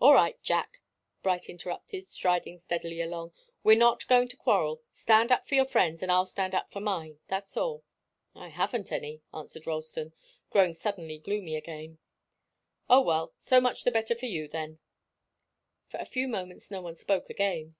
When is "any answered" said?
8.90-9.66